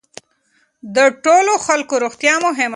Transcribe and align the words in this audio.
د 0.95 0.97
ټولو 1.23 1.53
خلکو 1.65 1.95
روغتیا 2.03 2.35
مهمه 2.45 2.59
ده. 2.67 2.69